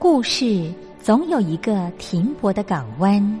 [0.00, 3.40] 故事总有一个停泊的港湾。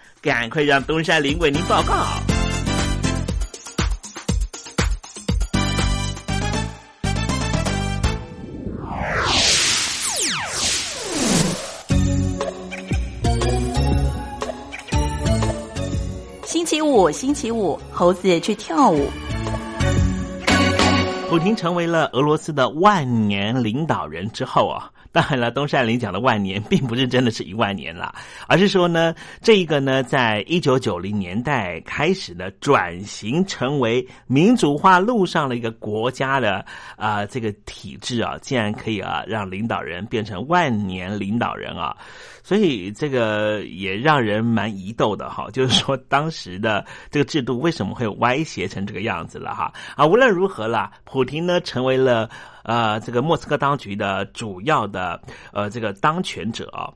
[0.21, 2.05] 赶快让东山林为您报告。
[16.45, 19.09] 星期五，星期五，猴子去跳舞。
[21.29, 24.89] 普京成为了俄罗斯的万年领导人之后啊。
[25.13, 28.15] 当然了，东山林讲的万年，并不是真的是一万年了，
[28.47, 36.65] 而是说呢，这一个呢，在一九九零年代开始呢，转型成为民主化路上的一个国家的
[36.95, 41.95] 啊，这个体制啊，竟然可以啊，让领导人变成万年领导人啊。
[42.43, 49.71] 所以这个也让人蛮疑窦的哈，就是说当时的这个制度为什么会歪斜成这个样子了哈？
[49.95, 52.29] 啊，无论如何啦，普京呢成为了
[52.63, 55.21] 呃这个莫斯科当局的主要的
[55.53, 56.93] 呃这个当权者，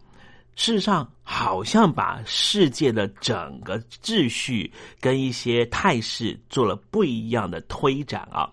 [0.56, 1.08] 事实上。
[1.28, 8.48] 好像把世界的整个秩序跟一些态势做了不一样的推展啊，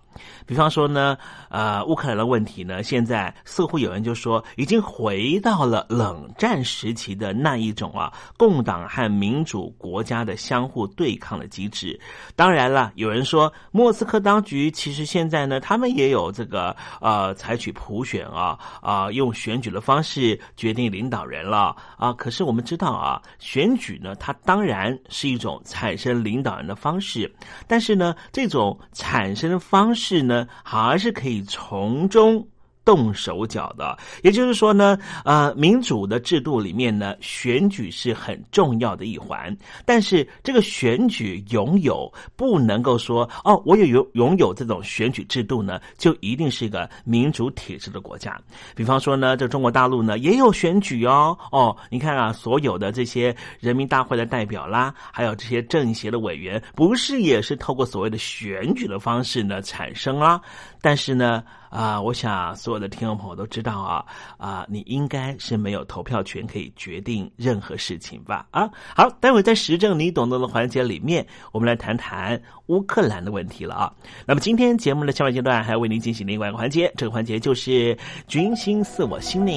[0.47, 1.15] 比方说呢，
[1.49, 11.99] 呃，乌克兰的问题呢，现在似乎有人就说已经回到了冷战时期的那一种啊，共党和民主国家的相互对抗的机制。
[12.35, 22.62] 当然了，有人说莫斯科当局其实现在呢，他们也有这个呃，采取普选啊啊，用选举的方式决定领导人了啊，可是我们。
[22.63, 27.31] 知道啊，选举呢，它当然是一种产生领导人的方式，
[27.67, 32.47] 但是呢，这种产生方式呢，还是可以从中。
[32.85, 39.55] 动手脚的，也就是说呢，呃，民主的制度里面呢，选举是很重要的一环。
[39.85, 48.39] 但是这个选举拥有不能够说哦，我有拥拥有这种选举制度呢，就一定是一个民主体制的国家。
[48.75, 60.41] 比方说呢，这中国大陆呢也有选举哦，哦，你看啊，所有的这些人民大会的代表啦，还有这些政协的委员，不是也是透过所谓的选举的方式呢产生啊？
[60.83, 61.43] 但是呢。
[61.73, 64.05] 啊，我想所有的听众朋友都知道啊，
[64.37, 68.45] 啊，你应该是没有投票权可以决定任何事情吧？
[68.51, 73.91] 啊，好，待会在时政你懂得的环节里面，我们来谈谈乌克兰的问题了啊。
[74.27, 77.97] 那么今天节目的下半阶段还要为您进行另外一个环节，这个环节就是
[78.27, 79.51] 军心似我心呢。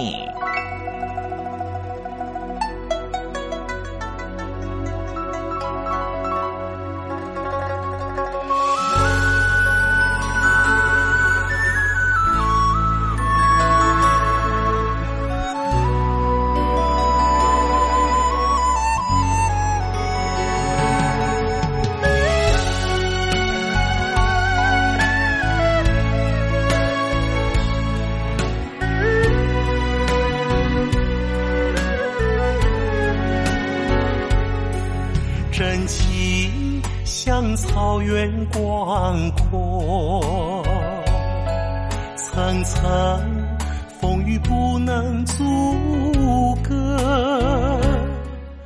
[44.01, 47.81] 风雨不能阻隔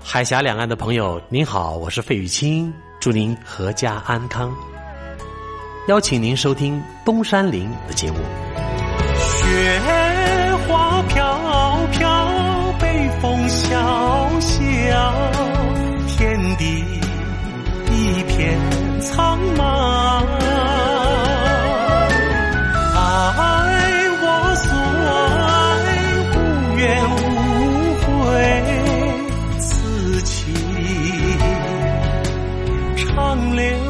[0.02, 4.52] 海峡两岸的朋友，您好，我是费玉清，祝您阖家安康。
[5.88, 8.18] 邀请您收听东山林的节目。
[9.18, 9.80] 雪
[10.66, 15.14] 花飘飘，北风萧萧，
[16.08, 16.84] 天地
[17.90, 18.58] 一片
[19.00, 20.59] 苍茫。
[33.54, 33.89] liễu.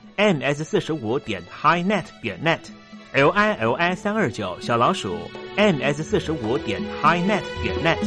[0.21, 5.17] Ms 四十五点 highnet 点 net，l i l i 三二九小老鼠
[5.57, 7.97] ms 四十五点 highnet 点 net，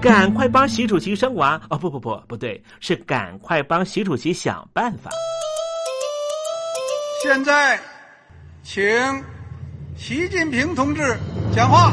[0.00, 1.76] 赶快帮习主席生娃哦！
[1.76, 5.10] 不不不，不对，是赶快帮习主席想办法。
[7.24, 7.80] 现在，
[8.62, 8.80] 请
[9.96, 11.18] 习近平同志
[11.52, 11.92] 讲话。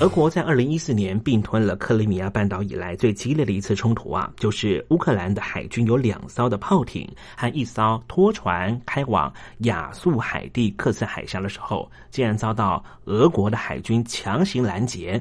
[0.00, 15.20] 俄国在二零一四年并吞了克里米亚半岛以来最激烈的一次冲突啊，就是乌克兰的海军有两艘的炮艇和一艘拖船开往亚速海地克斯海峡的时候，竟然遭到俄国的海军强行拦截，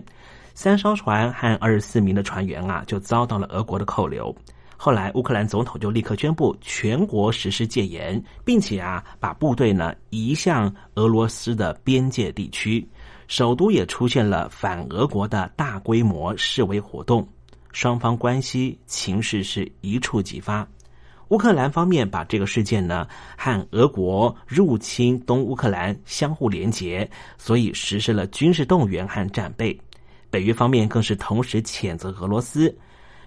[0.53, 4.36] 三艘船和二十四名的船员啊就遭到了俄国的扣留。
[4.79, 12.88] 后来乌克兰总统就立刻宣布全国实施戒严，并且啊把部队呢移向俄罗斯的边界地区。
[13.27, 17.27] 首都也出现了反俄国的大规模示威活动，
[17.72, 20.67] 双方关系情势是一触即发。
[21.29, 23.05] 乌克兰方面把这个事件呢
[23.38, 29.77] 和俄国入侵东乌克兰相互连结，所以实施了军事动员和战备。
[30.29, 32.74] 北约方面更是同时谴责俄罗斯。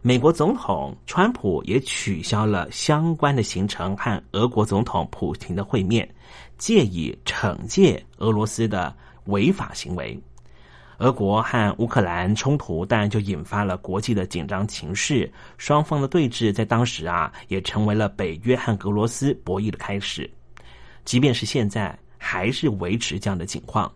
[0.00, 6.08] 美国总统川普也取消了相关的行程和俄国总统普京的会面，
[6.56, 8.96] 借以惩戒俄罗斯的
[9.30, 10.18] 违法行为。
[10.98, 20.30] 俄国和乌克兰冲突当然就引发了国际的紧张情势，双方的对峙在当时啊也成为了北约和俄罗斯博弈的开始。
[21.06, 23.90] 即便是现在，还是维持这样的情况。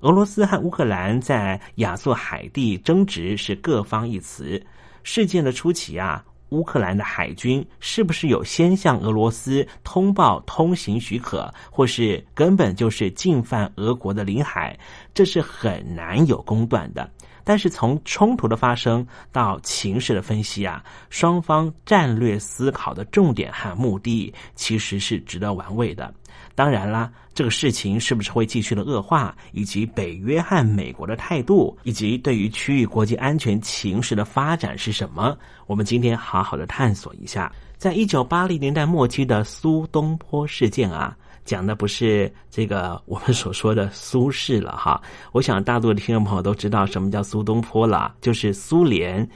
[0.00, 4.60] 俄罗斯和乌克兰在亚速海地争执是各方一词。
[5.02, 6.24] 事件的初期啊。
[6.50, 14.78] 乌克兰的海军是不是有先向俄罗斯通报通行许可，或是根本就是进犯俄国的领海？
[15.12, 17.10] 这是很难有公断的。
[17.46, 26.14] 但是从冲突的发生到情势的分析啊，双方战略思考的重点和目的其实是值得玩味的。
[26.54, 35.36] 当然啦，这个事情是不是会继续的恶化，以及北约和美国的态度，以及对于区域国际安全情势的发展是什么？
[35.66, 37.52] 我们今天好好的探索一下。
[37.76, 45.02] 在一九八零年代末期的苏东坡事件啊，讲的不是这个我们所说的苏轼了哈。
[45.32, 49.28] 我想大多的听众朋友都知道什么叫苏东坡了，就是苏联。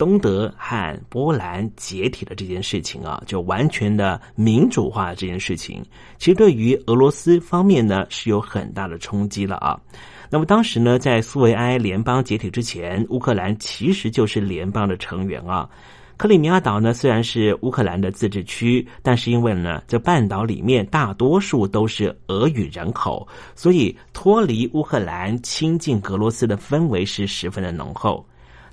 [0.00, 5.84] 东德和波兰解体的这件事情啊，就完全的民主化这件事情，
[6.16, 9.78] 其实对于俄罗斯方面呢是有很大的冲击了啊。
[10.30, 15.68] 那么当时呢，在苏维埃联邦解体之前，乌克兰其实就是联邦的成员啊。
[16.16, 28.26] 克里米亚岛呢虽然是乌克兰的自治区，但是因为呢这半岛里面大多数都是俄语人口，所以脱离乌克兰亲近俄罗斯的氛围是十分的浓厚。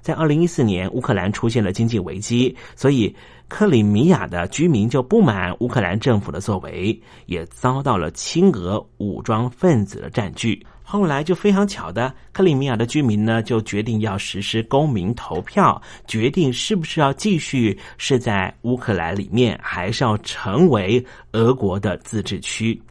[0.07, 3.13] 在二零一四年，乌克兰出现了经济危机，所以
[3.49, 10.65] 克里米亚的居民就不满乌克兰政府的作为，也遭到了亲俄武装分子的占据。
[10.81, 22.81] 后来就非常巧的，克里米亚的居民呢就决定要实施公民投票，决定是不是要继续是在乌克兰里面，还是要成为俄国的自治区。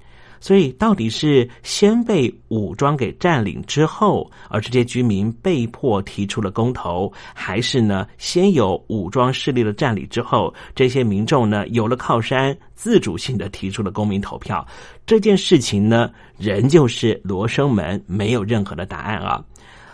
[0.40, 14.66] 所以，到底是先被武装给占领之后，而这些居民被迫提出了公投，还是呢，先有武装势力的占领之后，这些民众呢有了靠山，自主性的提出了公民投票？
[15.05, 19.42] 这件事情呢，仍旧是罗生门，没有任何的答案啊。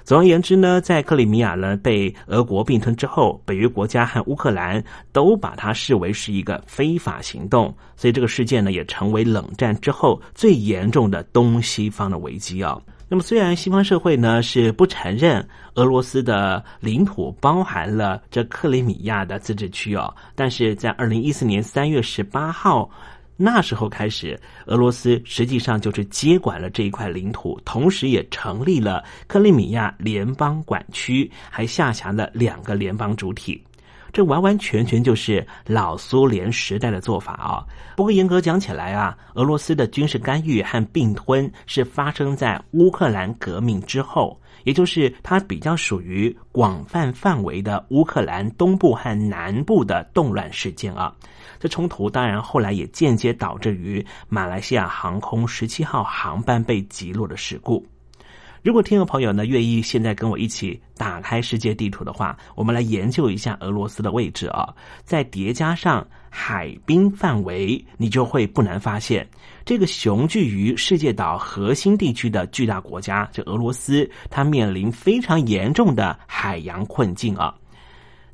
[0.05, 12.81] 总而言之呢，在克里米亚呢被俄国并吞之后，北约国家和乌克兰都把它视为是一个非法行动，所以这个事件呢也成为冷战之后最严重的东西方的危机啊。
[13.09, 22.91] 那么虽然西方社会呢是不承认俄罗斯的领土包含了这克里米亚的自治区哦，但是在二零一四年三月十八号。
[23.37, 33.61] 那时候开始，俄罗斯实际上就是接管了这一块领土，同时也成立了克里米亚联邦管区，还下辖了两个联邦主体。
[34.13, 37.65] 这完完全全就是老苏联时代的做法啊！
[37.97, 51.15] 不过严格讲起来啊，俄罗斯的军事干预和并吞是发生在乌克兰革命之后，也就是它比较属于广泛范围的乌克兰东部和南部的动乱事件啊。
[51.59, 57.87] 这冲突当然后来也间接导致于马来西亚航空十七号航班被击落的事故。
[58.63, 64.73] 如果听众朋友呢愿意现在跟我一起打开世界地图的话，我们来研究一下俄罗斯的位置啊。
[65.05, 69.29] 再叠加上海滨范围，你就会不难发现，
[69.67, 77.55] 这个雄踞于世界岛核心地区的巨大国家，这俄罗斯，它面临非常严重的海洋困境啊。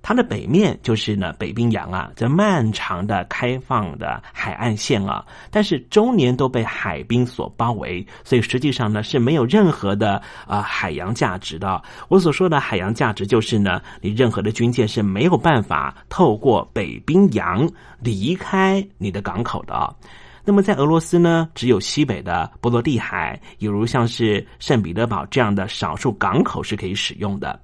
[0.08, 11.82] 它的北面就是呢北冰洋啊，这漫长的开放的海岸线啊，但是终年都被海冰所包围，所以实际上呢是没有任何的啊海洋价值的。
[12.08, 19.94] 我所说的海洋价值就是呢，你任何的军舰是没有办法透过北冰洋离开你的港口的。
[20.42, 27.60] 那么在俄罗斯呢，只有西北的波罗的海，有如像是圣彼得堡这样的少数港口是可以使用的。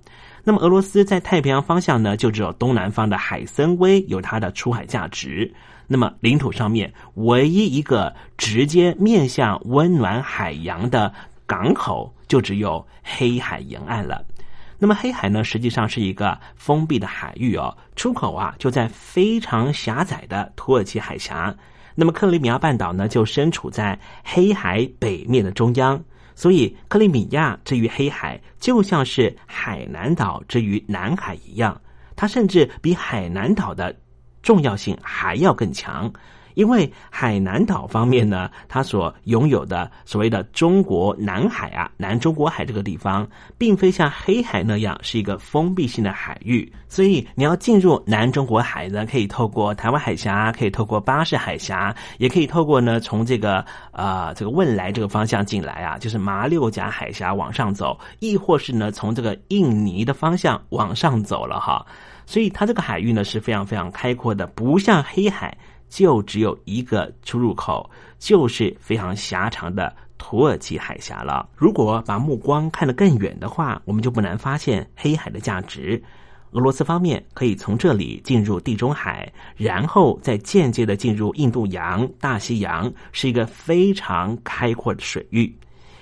[0.47, 5.51] 那么俄罗斯在太平洋方向呢，就只有东南方的海参崴有它的出海价值。
[5.87, 11.13] 那么领土上面唯一一个直接面向温暖海洋的
[11.47, 14.23] 港口，就只有黑海沿岸了。
[14.79, 21.55] 那么黑海呢，实际上是一个封闭的海域哦，出口啊就在非常狭窄的土耳其海峡。
[21.95, 26.03] 那么克里米亚半岛呢，就身处在黑海北面的中央。
[26.35, 31.81] 所以，克里米亚之于黑海，就像是海南岛之于南海一样，
[32.17, 33.95] 它甚至比海南岛的
[34.43, 36.13] 重要性还要更强。
[36.55, 43.27] 因为海南岛方面呢，它所拥有的所谓的中国南海啊，南中国海这个地方，
[43.59, 61.85] 并非像黑海那样是一个封闭性的海域，所以你要进入南中国海呢，可以透过台湾海峡，可以透过巴士海峡，也可以透过呢从这个呃这个汶莱这个方向进来啊，就是马六甲海峡往上走，亦或是呢从这个印尼的方向往上走了哈，
[62.27, 65.57] 所以它这个海域呢是非常非常开阔的，不像黑海。
[65.95, 71.49] 就只有一个出入口，就是非常狭长的土耳其海峡了。
[71.55, 76.03] 如果把目光看得更远的话，我们就不难发现黑海的价值。
[76.51, 85.57] 俄罗斯方面可以从这里进入地中海，然后再间接的进入印度洋、大西洋，是一个非常开阔的水域。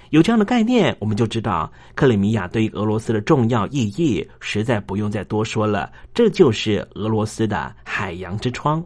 [0.09, 5.93] 有这样的概念，我们就知道克里米亚对于俄罗斯的重要意义，实在不用再多说了。
[6.15, 8.83] 这就是俄罗斯的海洋之窗。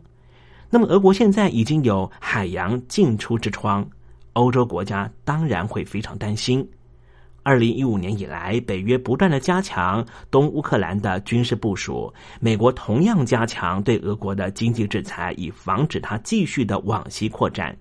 [0.76, 3.88] 那么，俄国现在已经有海洋进出之窗，
[4.34, 6.68] 欧洲国家当然会非常担心。
[7.42, 17.74] 二零一五年以来，北约不断的加强东乌克兰的军事部署，美国同样加强对俄国的经济制裁，以防止它继续的往西扩展。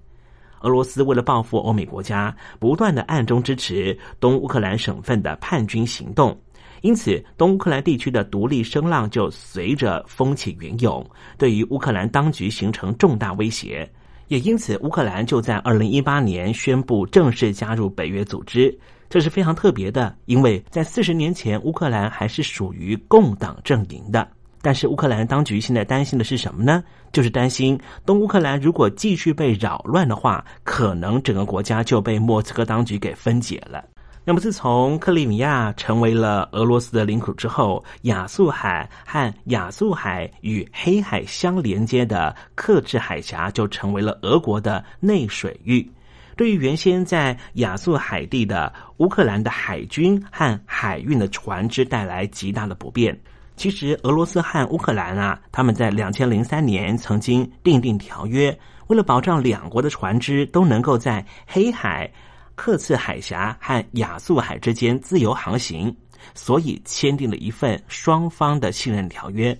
[0.61, 6.39] 俄罗斯为了报复欧美国家，不断的暗中支持东乌克兰省份的叛军行动。
[6.85, 11.03] 因此，东乌克兰地区的独立声浪就随着风起云涌，
[11.35, 13.91] 对于乌克兰当局形成重大威胁。
[14.27, 18.71] 也因此，乌克兰就在二零一八年宣布正式加入北约组织，
[19.09, 20.15] 这是非常特别的。
[20.25, 24.27] 因为在四十年前，乌克兰还是属于共党阵营的。
[24.61, 26.83] 但是，乌克兰当局现在担心的是什么呢？
[27.11, 33.83] 就是担心东乌克兰如果继续被扰乱的话，可能整个国家就被莫斯科当局给分解了。
[34.27, 45.87] 那么，自从克里米亚成为了俄罗斯的领土之后，亚速海和亚速海与黑海相连接的克制海峡就成为了俄国的内水域。
[46.35, 53.15] 对于原先在亚速海地的乌克兰的海军和海运的船只带来极大的不便。
[53.55, 58.57] 其实，俄罗斯和乌克兰啊，他们在两千零三年曾经订定条约，
[58.87, 62.11] 为了保障两国的船只都能够在黑海。
[62.55, 65.95] 克次海峡和亚速海之间自由航行，
[66.33, 69.57] 所以签订了一份双方的信任条约。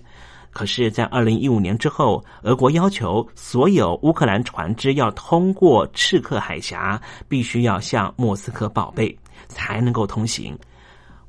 [0.50, 9.14] 可是，在二零一五年之后，俄国要求所有乌克兰船只要通过赤克海峡，必须要向莫斯科报备，
[9.48, 10.58] 才能够通行。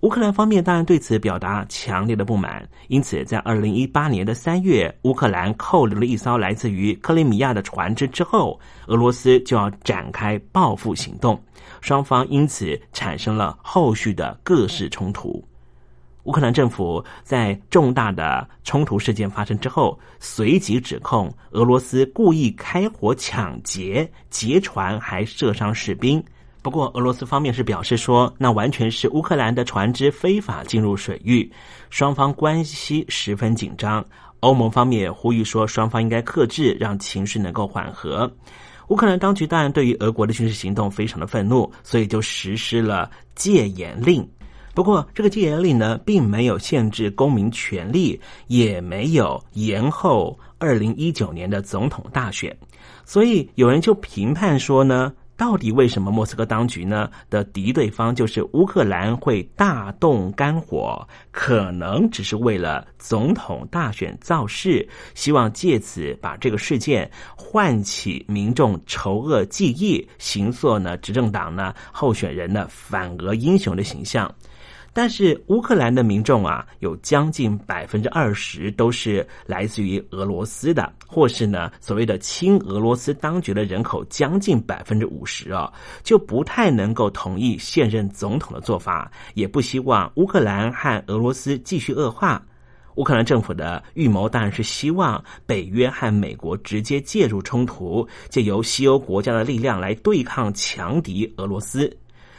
[0.02, 11.42] 乌克兰方面当然对此表达强烈的不满，因此在二零一八年的三月，乌克兰扣留了一艘来自于克里米亚的船只之后，俄罗斯就要展开报复行动，
[11.82, 15.44] 双方因此产生了后续的各式冲突。
[16.26, 26.24] 乌克兰政府在重大的冲突事件发生之后，随即指控俄罗斯故意开火抢劫劫船，还射伤士兵。
[26.68, 31.50] 不过，俄罗斯方面是表示说，那完全是乌克兰的船只非法进入水域，
[31.90, 34.04] 双方关系十分紧张。
[34.42, 38.30] 欧盟方面呼吁说，双方应该克制，让情绪能够缓和。
[38.90, 44.30] 乌克兰当局当然对于俄国的军事行动非常的愤怒，所以就实施了戒严令。
[44.74, 52.54] 不过，这个戒严令呢，并没有限制公民权利，也没有延后二零一九年的总统大选，
[53.06, 55.14] 所以有人就评判说呢。
[55.38, 61.08] 到底为什么莫斯科当局呢的敌对方就是乌克兰会大动肝火？
[61.32, 74.34] 可能只是为了总统大选造势，希望借此把这个事件唤起民众仇恶记忆，行塑呢执政党呢候选人的反俄英雄的形象。
[74.98, 92.44] 但是乌克兰的民众啊，有将近百分之二十都是来自于俄罗斯的，或是呢所谓的亲俄罗斯当局的人口将近百分之五十啊，就不太能够同意现任总统的做法，也不希望乌克兰和俄罗斯继续恶化。
[92.96, 101.96] 乌克兰政府的预谋当然是希望北约和美国直接介入冲突，借由西欧国家的力量来对抗强敌俄罗斯。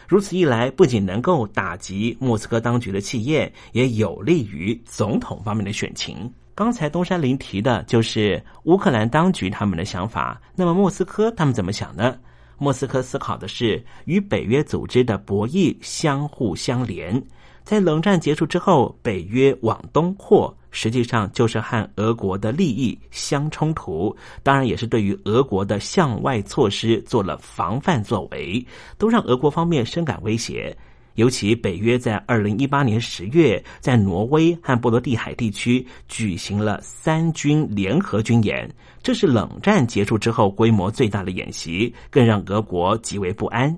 [0.09, 6.33] 如此一来，不仅能够打击莫斯科当局的气焰，也有利于总统方面的选情。
[6.55, 12.16] 刚才东山林提的就是乌克兰当局他们的想法，那么莫斯科他们怎么想呢？
[12.57, 17.23] 莫斯科思考的是与北约组织的博弈相互相连。
[17.62, 28.65] 在冷战结束之后，北约往东扩，实际上就是和俄国的利益相冲突，当然也是对于俄国的向外措施做了防范作为，
[28.97, 30.77] 都让俄国方面深感威胁。
[31.15, 43.77] 尤其北约在二零一八年十月在挪威和波罗的海地区举行了三军联合军演，这是冷战结束之后规模最大的演习，更让俄国极为不安。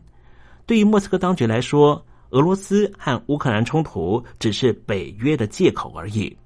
[0.67, 6.37] 对于莫斯科当局来说，俄罗斯和乌克兰冲突只是北约的借口而已，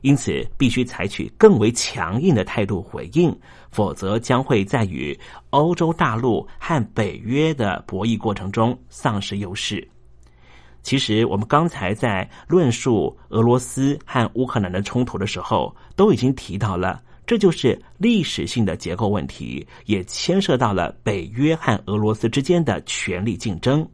[0.00, 3.36] 因此必须采取更为强硬的态度回应，
[3.70, 5.18] 否则将会在与
[5.50, 9.86] 欧洲大陆和北约的博弈过程中丧失优势。
[10.82, 23.86] 其实，我们刚才在论述俄罗斯和乌克兰的冲突的时候，都已经提到了，这就是历史性的结构问题，也牵涉到了北约和俄罗斯之间的权力竞争。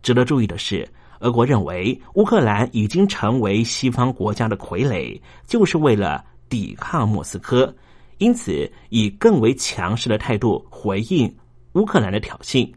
[0.00, 0.88] 值得注意的是，
[1.20, 7.74] 俄国认为乌克兰已经成为西方国家的傀儡，就是为了抵抗莫斯科，
[8.18, 11.34] 因此以更为强势的态度回应
[11.72, 12.70] 乌克兰的挑衅。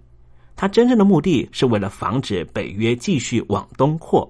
[0.56, 4.30] 他真正的目的是为了防止北约继续往东扩，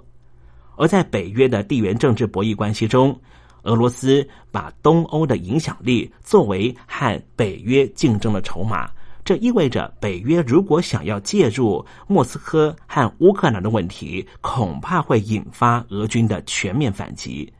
[0.76, 3.18] 而在北约的地缘政治博弈关系中，
[3.64, 8.90] 俄罗斯把东欧的影响力作为和北约竞争的筹码。
[9.24, 17.52] 这意味着，北约如果想要介入莫斯科和乌克兰的问题，恐怕会引发俄军的全面反击。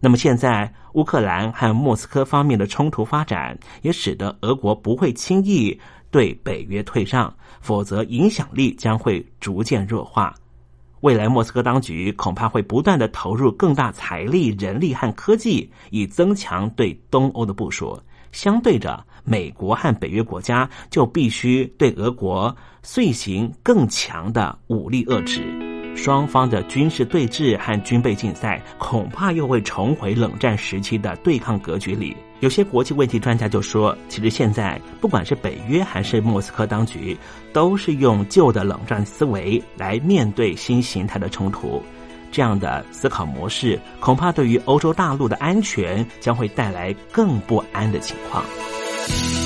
[0.00, 5.78] 那么，现在乌克兰和莫斯科方面的冲突发展，也使得俄国不会轻易。
[6.10, 10.34] 对北约退让，否则影响力将会逐渐弱化。
[11.00, 18.00] 未来莫斯科当局恐怕会不断的投入更大财力、人力和科技，以增强对东欧的部署。
[18.32, 25.42] 相对着，美国和北约国家就必须对俄国遂行更强的武力遏制。
[25.96, 32.14] 双方的军事对峙和军备竞赛，恐怕又会重回冷战时期的对抗格局里。
[32.40, 37.16] 有些国际问题专家就说，其实现在不管是北约还是莫斯科当局，
[37.50, 41.82] 都是用旧的冷战思维来面对新形态的冲突。
[42.30, 48.44] 这样的思考模式，恐怕对于欧洲大陆的安全将会带来更不安的情况。
[49.06, 49.45] 听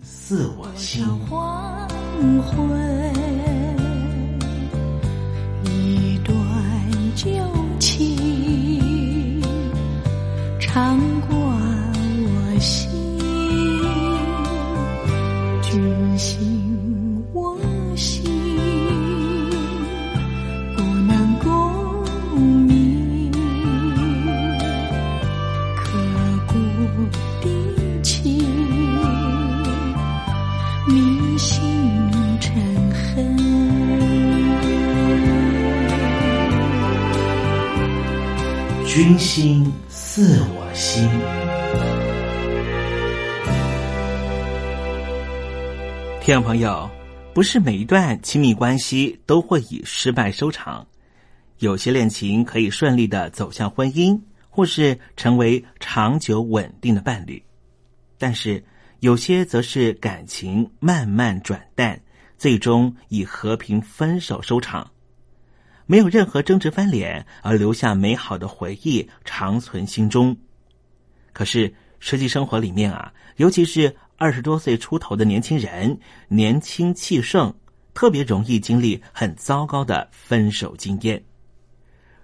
[0.31, 1.05] 自我心。
[1.29, 1.85] 黄
[2.41, 3.13] 昏，
[5.65, 6.33] 一段
[7.17, 7.27] 旧
[7.81, 9.41] 情，
[10.57, 10.97] 长
[38.93, 41.07] 君心似我心。
[46.19, 46.89] 听众朋友，
[47.33, 50.85] 不是每一段亲密关系都会以失败收场，
[51.59, 57.41] 有些恋情可以顺利的走向婚姻，或是成为长久稳定的伴侣，
[58.17, 58.61] 但是
[58.99, 61.97] 有些则是感情慢慢转淡，
[62.37, 64.91] 最终以和平分手收场，
[65.91, 70.37] 没有任何争执翻脸，而留下美好的回忆长存心中。
[71.33, 73.93] 可是实际生活里面啊，尤其是。
[74.15, 77.51] 二十多岁出头的年轻人，年轻气盛，
[77.95, 81.23] 特别容易经历很糟糕的分手经验。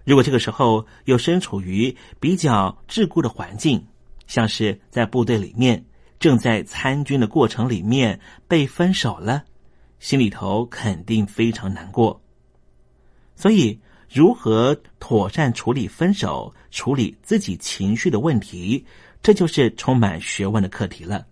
[0.05, 3.83] 如果这个时候又身处于比较桎梏的环境，
[4.27, 5.83] 像是在部队里面
[6.19, 9.43] 正在参军的过程里面被分手了，
[9.97, 12.21] 心里头肯定非常难过。
[13.37, 13.79] 所以，
[14.11, 18.83] 如何妥善处理分手、处理自己情绪的问题，
[19.21, 21.23] 这就是充满学问的课题了。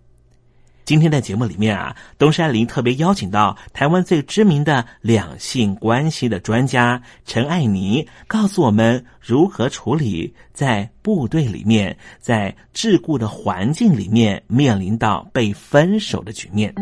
[0.84, 16.72] 今天在节目里面啊，东山林特别邀请到台湾最知名的两性关系的专家陈爱妮，告诉我们如何处理在部队里面、在桎梏的环境里面面临到被分手的局面。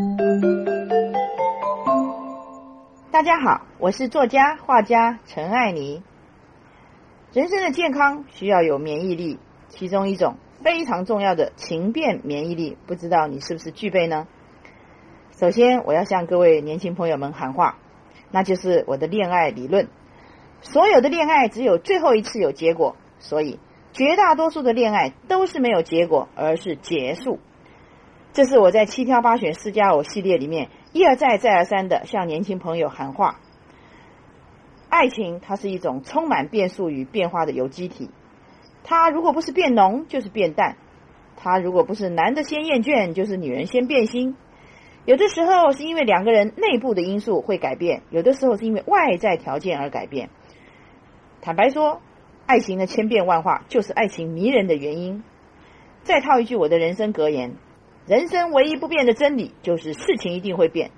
[3.15, 6.03] 大家好，我是作家画家陈爱妮。
[7.33, 10.35] 人生的健康需要有免疫力，其中一种。
[10.65, 14.27] 非常重要的情变免疫力，不知道你是不是具备呢？
[15.39, 17.79] 首先，我要向各位年轻朋友们喊话，
[18.33, 19.87] 那就是我的恋爱理论。
[20.61, 23.61] 所有的恋爱只有最后一次有结果，所以
[23.93, 27.39] 绝大多数的恋爱都是没有结果，而是结束。
[28.33, 33.41] 这是我在七挑八选四加偶系列里面一而再再而三的向年轻朋友喊话。
[34.89, 38.11] 爱情它是一种充满变数与变化的有机体。
[38.85, 40.77] 它如果不是变浓，就是变淡；
[41.37, 44.37] 它如果不是男的先厌倦，就是女人先变心。
[45.05, 50.31] 有的时候是因为两个人内部的因素会改变，有的时候是因为外在条件而改变。
[51.41, 52.01] 坦白说，
[52.47, 55.25] 爱情的千变万化就是爱情迷人的原因。
[56.05, 57.57] 再套一句我的人生格言：
[58.07, 60.91] 人生唯一不变的真理就是事情一定会变。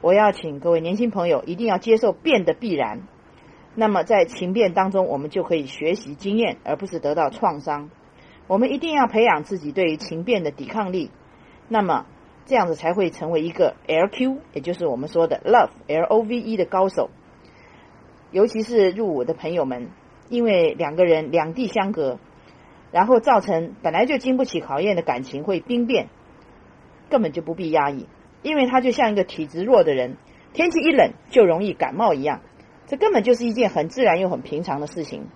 [0.00, 3.02] 我要请各位年轻朋友一定要接受变的必然。
[3.76, 7.88] 那么在情变当中，我们就可以学习经验，而不是得到创伤。
[8.46, 11.10] 我们一定要培养自己对于情变的抵抗力，
[11.68, 12.06] 那么
[12.46, 17.10] 这样子才会成为一个 LQ，也就是我们说的 Love L O V E 的高手。
[18.32, 19.88] 尤其是入伍的朋友们，
[20.28, 22.18] 因为两个人两地相隔，
[22.90, 26.08] 然后造成本来就经不起考验的感情会兵变，
[27.14, 28.08] 根本就不必压抑，
[28.42, 30.16] 因为他就像一个体质弱的人，
[30.52, 32.40] 天气一冷就容易感冒一样。
[32.86, 35.28] 这根本就是一件很自然又很平常的事情。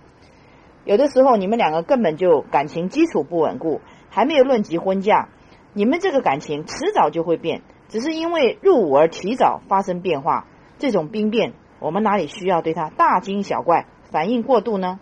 [0.83, 5.29] 有的时候，你们两个根本就感情基础不稳固，还没有论及婚嫁，
[5.71, 10.45] 你们这个感情迟早就会变，只是因为入伍而提早发生变化。
[10.79, 14.99] 这种兵变，我们哪里需要对他大惊小怪、反应过度呢？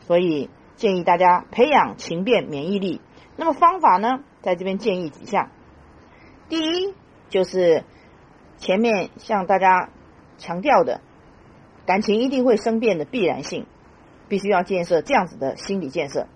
[0.00, 3.02] 所以建议大家培养情变免疫力。
[3.36, 5.50] 那么方法呢，在这边建议几项。
[6.48, 6.94] 第一，
[7.28, 7.84] 就是
[8.58, 9.90] 前面向大家
[10.38, 11.00] 强调的。
[11.86, 13.66] 感情一定会生变的必然性，
[14.28, 16.26] 必须要建设这样子的心理建设。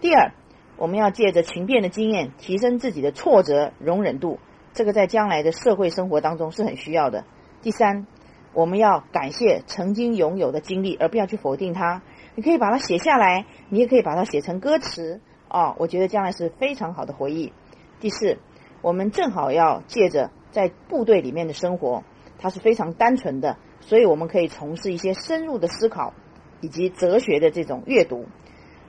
[0.00, 0.32] 第二，
[0.76, 4.40] 我们要借着情变的经验，提升自己的挫折容忍度，
[4.72, 7.24] 这个在将来的社会生活当中是很需要的。
[7.62, 8.06] 第三，
[8.52, 12.02] 我们要感谢曾经拥有的经历，而不要去否定它。
[12.34, 17.52] 你可以把它写下来，你也可以把它写成歌词哦，我觉得将来是非常好的回忆。
[18.00, 18.38] 第四，
[18.82, 22.04] 我们正好要借着在部队里面的生活，
[22.38, 23.56] 它是非常单纯的。
[23.80, 26.12] 所以我们可以从事一些深入的思考，
[26.60, 28.26] 以及哲学的这种阅读。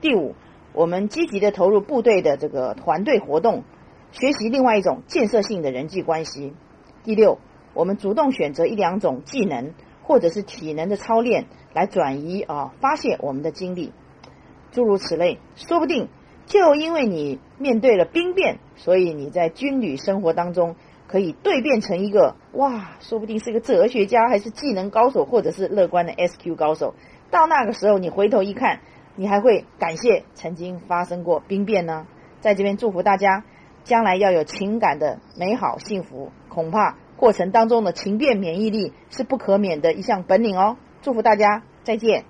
[0.01, 0.33] 第五，
[0.73, 3.63] 我们积极的投入部队的这个团队活动，
[4.11, 6.53] 学习另外一种建设性的人际关系。
[7.03, 7.37] 第六，
[7.73, 13.91] 我们主动选择一两种技能或者是体能的操练，来转移啊发泄我们的精力，
[14.71, 15.37] 诸如此类。
[15.55, 16.09] 说不定
[16.47, 20.75] 就因为你面对了兵变，所以你在军旅生活当中。
[21.09, 26.95] 可以蜕变成一个哇，说不定是一个哲学家，还是技能高手，或者是乐观的 SQ 高手。
[27.31, 28.81] 到那个时候，你回头一看，
[29.15, 32.05] 你还会感谢曾经发生过兵变呢。
[32.41, 33.45] 在这边祝福大家，
[33.85, 36.33] 将来要有情感的美好幸福。
[36.49, 40.75] 恐怕过程当中的情变免疫力是不可免的一项本领哦。
[41.01, 42.25] 祝福大家，再见。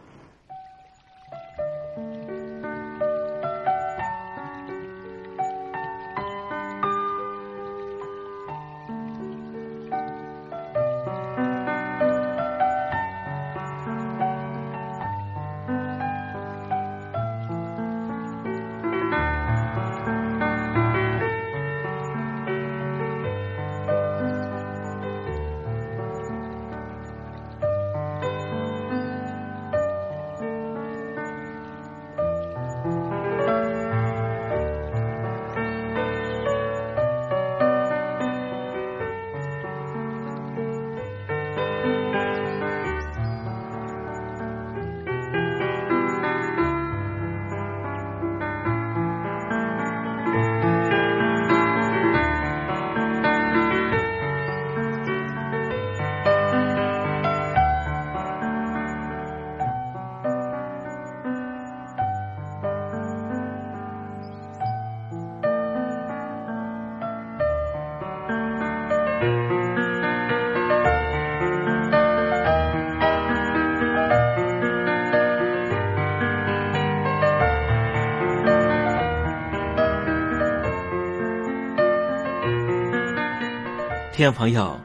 [84.18, 84.76] 听众朋友，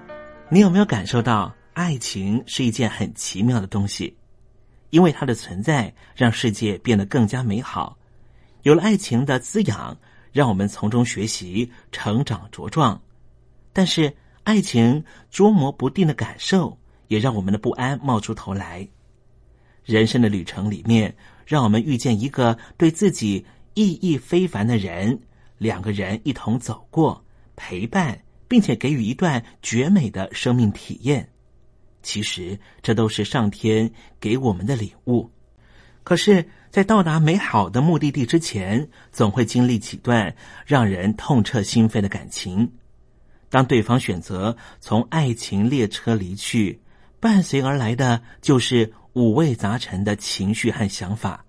[0.50, 4.14] 你有没有感受到爱情是一件很奇妙的东西？
[4.90, 7.96] 因为它的存在，让世界变得更加美好。
[8.60, 9.96] 有了爱情的滋养，
[10.32, 13.00] 让我们从中学习、成长茁壮。
[13.72, 14.14] 但是，
[14.44, 16.78] 爱情捉摸不定的感受，
[17.08, 18.86] 也让我们的不安冒出头来。
[19.82, 21.16] 人生的旅程里面，
[21.46, 25.18] 让我们遇见一个对自己意义非凡的人，
[25.56, 27.24] 两个人一同走过，
[27.56, 28.20] 陪伴。
[28.52, 31.30] 并且给予一段绝美的生命体验，
[32.02, 33.90] 其实这都是上天
[34.20, 35.30] 给我们的礼物。
[36.04, 40.36] 可是，在到达美好的目的地之前，总会经历几段
[40.66, 42.70] 让人痛彻心扉的感情。
[43.48, 46.78] 当对方选择从爱情列车离去，
[47.20, 51.42] 伴随而来的就是五味杂陈的情绪和想法。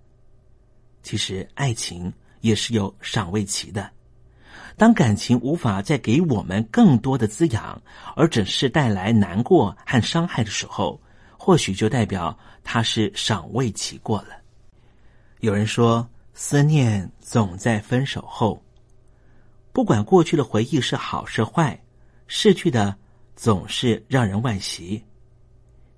[1.01, 3.91] 其实，爱情也是有赏味期的。
[4.75, 7.81] 当感情无法再给我们更多的滋养，
[8.15, 10.99] 而只是带来难过和伤害的时候，
[11.37, 14.29] 或许就代表它是赏味期过了。
[15.39, 18.63] 有人说，思念总在分手后。
[19.71, 21.79] 不管过去的回忆是好是坏，
[22.27, 22.95] 逝去的
[23.35, 25.03] 总是让人惋惜。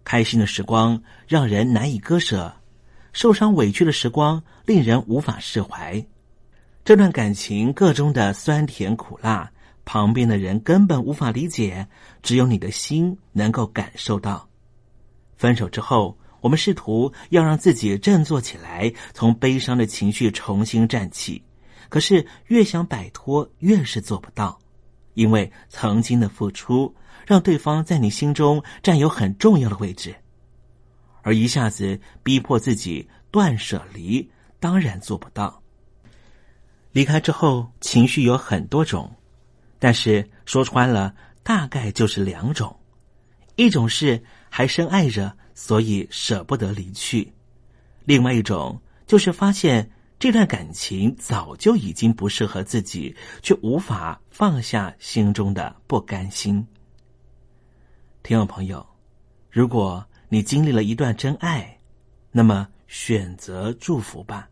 [0.04, 2.54] 开心的时光让人难以割舍，
[3.12, 6.06] 受伤委屈的时光令人无法释怀。
[6.86, 9.52] 这段感情各中的酸甜苦辣，
[9.86, 11.88] 旁边的人根本无法理解，
[12.22, 14.48] 只有你的心能够感受到。
[15.36, 21.42] 分手之后，我们试图要让自己振作起来，从悲伤的情绪重新站起，
[21.90, 24.60] 可是越想摆脱，越是做不到，
[25.16, 26.94] 因为曾经的付出
[27.26, 30.16] 让对方在你心中占有很重要的位置，
[31.24, 34.30] 而一下子逼迫自己断舍离，
[34.60, 35.64] 当然做不到。
[36.96, 39.14] 离开之后，情绪有很多种，
[39.80, 42.74] 但是说穿了，大概就是两种：
[43.58, 47.28] 一种是还深爱着，所以舍不得离去；
[48.06, 56.66] 另外一种就是发现这段感情早就已经不适合自己，却无法放下心中的不甘心。
[58.24, 58.88] 听众朋友，
[59.52, 61.78] 如果你经历了一段真爱，
[62.32, 64.48] 那么选择祝福吧。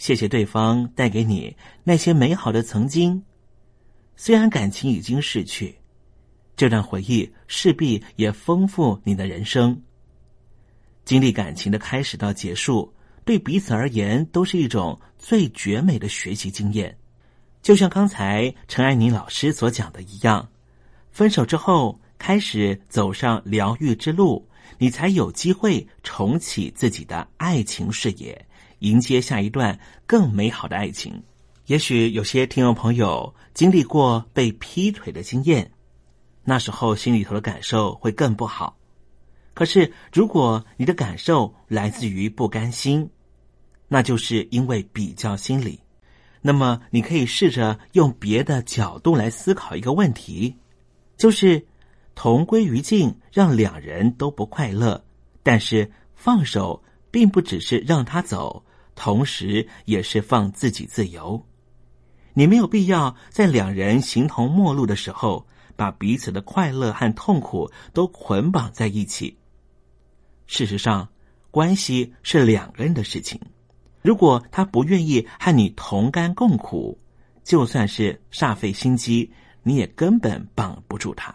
[0.00, 3.22] 谢谢对方带给你那些美好的曾经，
[4.16, 5.76] 虽然感情已经逝去，
[6.56, 9.78] 这段回忆势必也丰富你的人生。
[11.04, 12.90] 经历感情的开始到结束，
[13.26, 16.96] 对彼此而言都是一种最绝美的学习经验。
[17.60, 20.48] 就像刚才陈爱妮老师所讲的一样，
[21.10, 24.48] 分手之后开始走上疗愈之路，
[24.78, 28.46] 你才有机会重启自己的爱情事业。
[28.80, 31.22] 迎接下一段更美好的爱情。
[31.66, 35.70] 也许有些听众朋友经历过被劈腿的经验，
[36.44, 38.76] 那时候心里头的感受会更不好。
[39.54, 43.08] 可是，如果你的感受来自于不甘心，
[43.88, 45.78] 那就是因为比较心理。
[46.40, 50.56] 那么，你可以试着用别的角度来思考一个问题，
[51.18, 51.66] 就是
[52.14, 55.04] 同归于尽，让两人都不快乐。
[55.42, 58.64] 但是放手，并不只是让他走。
[59.02, 61.42] 同时，也是放自己自由。
[62.34, 69.38] 你没有必要在两人形同陌路的时候，把彼此的快乐和痛苦都捆绑在一起。
[70.46, 71.08] 事实上，
[71.50, 73.40] 关系是两个人的事情。
[74.02, 76.98] 如果他不愿意和你同甘共苦，
[77.42, 79.32] 就算是煞费心机，
[79.62, 81.34] 你也根本绑不住他。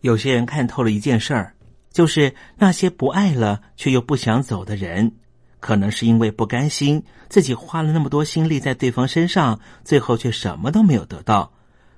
[0.00, 1.54] 有些人看透了一件事儿，
[1.92, 5.12] 就是那些不爱了却又不想走的人。
[5.60, 11.52] 可能是因为不甘心，自己花了那么多心力在对方身上，最后却什么都没有得到，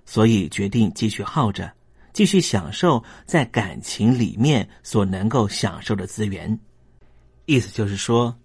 [0.05, 1.73] 所以决定继续耗着，
[2.13, 6.59] 继续享受在感情里面所能够享受的资源。
[7.47, 8.37] 意思就是说，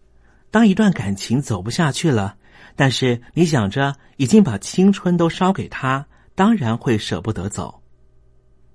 [0.51, 2.37] 当一段感情走不下去了，
[2.75, 6.05] 但是你想着已经把青春都烧给他，
[6.35, 7.81] 当然会舍不得走。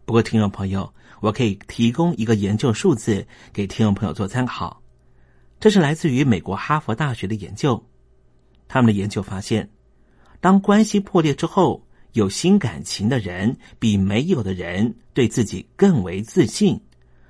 [0.05, 4.82] 不过，听众朋友，我可以提供一个研究数字给听众朋友做参考。
[5.63, 7.81] 这是来自于美国哈佛大学的研究，
[8.67, 9.71] 他们的研究发现，
[10.41, 16.81] 当关系破裂之后，有新感情的人比没有的人对自己更为自信，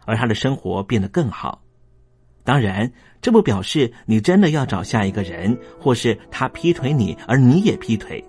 [0.07, 1.63] 而他的生活变得更好。
[2.43, 8.25] 当然，这不表示你真的要找下一个人，或是他劈腿你，而你也劈腿，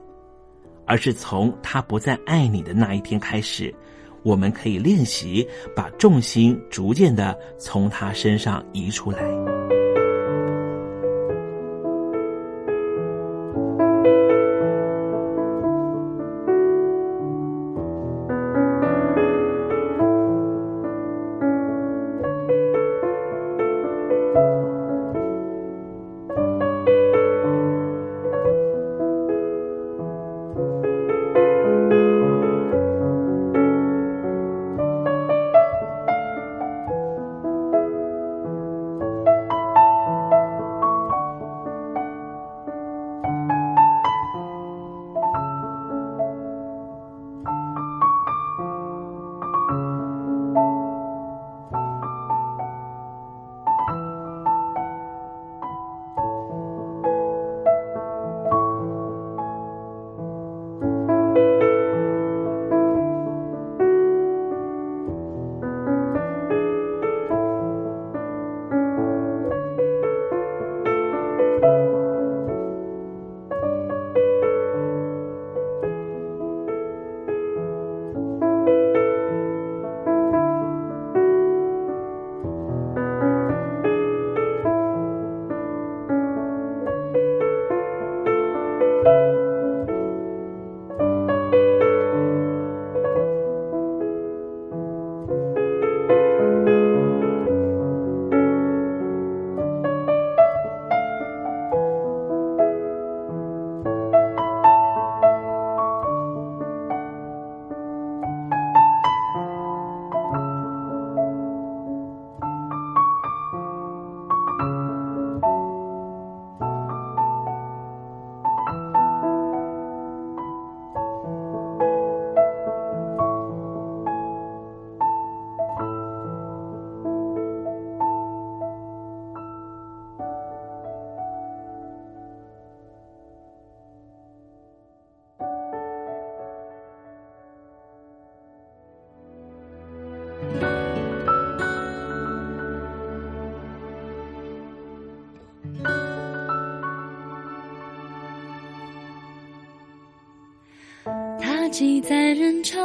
[0.85, 3.73] 而是从他不再爱你的那一天开始，
[4.21, 9.52] 我们可以练习把重心逐渐的从他身上移出来。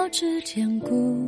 [0.09, 1.28] 指尖坚固。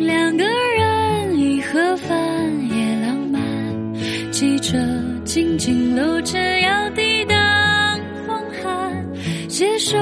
[0.00, 2.16] 两个人一盒饭
[2.70, 3.40] 也浪漫，
[4.30, 4.78] 记着
[5.24, 7.36] 紧紧搂着要抵挡
[8.26, 9.06] 风寒，
[9.48, 9.96] 携手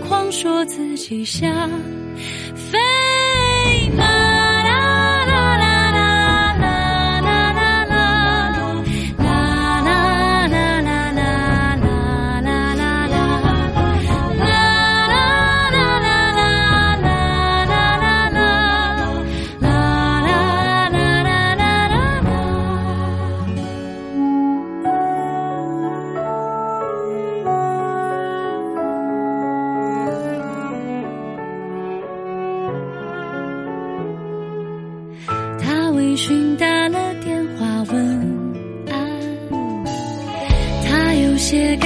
[0.00, 1.68] 狂，说自己瞎。
[36.00, 37.94] 微醺打了电话问
[38.88, 38.96] 安，
[40.88, 41.76] 他有些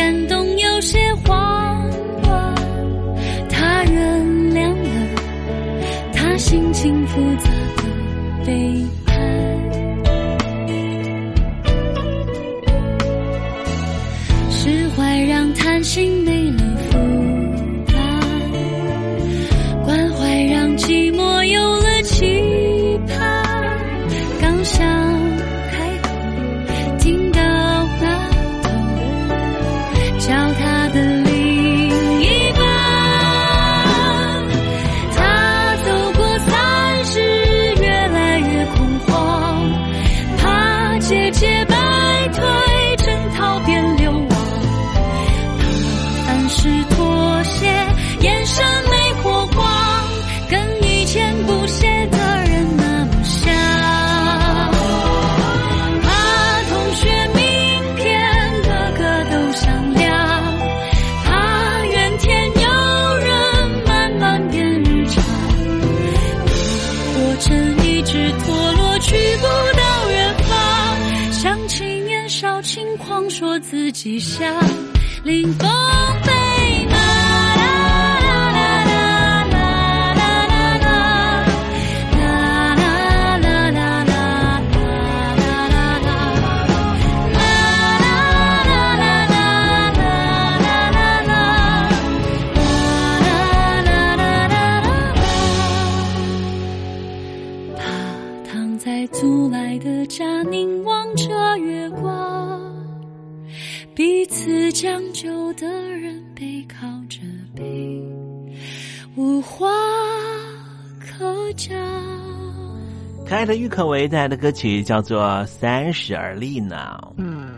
[113.35, 116.97] 可爱的郁可唯带来的歌曲叫做《三十而立》呢。
[117.17, 117.53] 嗯。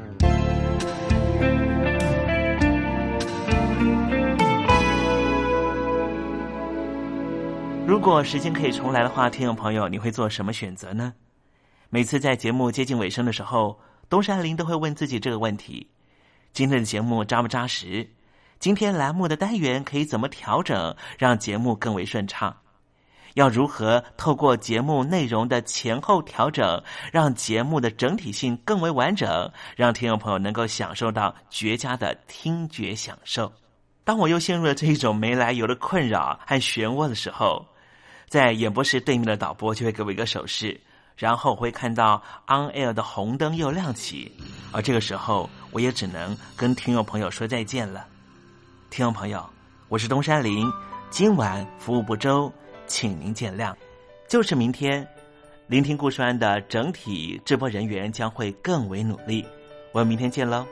[7.87, 11.12] 如果时间可以重来的话，听众朋友，你会做什么选择呢？
[11.91, 15.91] 每次在节目接近尾声的时候，东山林都会问自己这个问题：
[16.55, 18.09] 今天的节目扎不扎实？
[18.59, 22.57] 今天栏目的单元可以怎么调整，让节目更为顺畅？
[23.37, 26.82] 要如何透过节目内容的前后调整，
[27.12, 33.53] 让节目的整体性更为完整，让听众朋友能够享受到绝佳的听觉享受？
[34.05, 37.62] 当我又陷入了这一种没来由的困扰和漩涡的时候，
[38.26, 40.80] 在演播室对面的导播就会给我一个手势，
[41.14, 44.32] 然后我会看到 on air 的红灯又亮起，
[44.72, 48.07] 而这个时候我也只能跟听众朋友说再见了。
[48.89, 49.47] 听众朋友，
[49.91, 50.66] 我是东山林，
[51.11, 52.51] 今晚服务不周，
[52.87, 53.74] 请您见谅。
[54.28, 55.07] 就是明天，
[55.66, 59.45] 聆听故事安的整体直播人员将会更为努力。
[59.93, 60.66] 我们明天见喽。